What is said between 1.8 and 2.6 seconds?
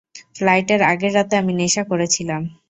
করেছিলাম।